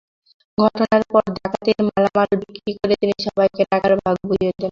[0.57, 4.59] ঘটনার পর ডাকাতির মালামাল বিক্রি করে তিনি সবাইকে টাকার ভাগ বুঝিয়ে দেন।